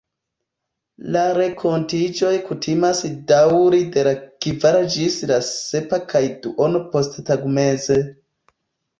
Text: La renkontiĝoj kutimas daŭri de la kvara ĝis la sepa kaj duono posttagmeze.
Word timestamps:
La 1.15 1.23
renkontiĝoj 1.39 2.31
kutimas 2.47 3.01
daŭri 3.31 3.81
de 3.95 4.05
la 4.07 4.13
kvara 4.45 4.79
ĝis 4.95 5.17
la 5.33 5.37
sepa 5.49 5.99
kaj 6.15 6.23
duono 6.47 6.81
posttagmeze. 6.95 7.99